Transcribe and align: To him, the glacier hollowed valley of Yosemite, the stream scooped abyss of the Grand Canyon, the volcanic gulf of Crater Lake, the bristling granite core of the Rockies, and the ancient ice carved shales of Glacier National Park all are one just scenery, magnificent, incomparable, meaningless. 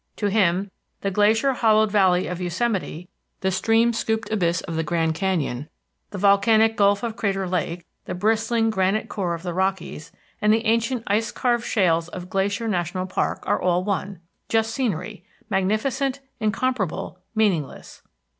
To 0.15 0.31
him, 0.31 0.71
the 1.01 1.11
glacier 1.11 1.53
hollowed 1.53 1.91
valley 1.91 2.25
of 2.25 2.41
Yosemite, 2.41 3.07
the 3.41 3.51
stream 3.51 3.93
scooped 3.93 4.31
abyss 4.31 4.61
of 4.61 4.75
the 4.75 4.81
Grand 4.81 5.13
Canyon, 5.13 5.69
the 6.09 6.17
volcanic 6.17 6.75
gulf 6.75 7.03
of 7.03 7.15
Crater 7.15 7.47
Lake, 7.47 7.85
the 8.05 8.15
bristling 8.15 8.71
granite 8.71 9.09
core 9.09 9.35
of 9.35 9.43
the 9.43 9.53
Rockies, 9.53 10.11
and 10.41 10.51
the 10.51 10.65
ancient 10.65 11.03
ice 11.05 11.31
carved 11.31 11.65
shales 11.65 12.07
of 12.09 12.31
Glacier 12.31 12.67
National 12.67 13.05
Park 13.05 13.43
all 13.45 13.59
are 13.81 13.83
one 13.83 14.19
just 14.49 14.73
scenery, 14.73 15.23
magnificent, 15.51 16.19
incomparable, 16.39 17.19
meaningless. 17.35 18.01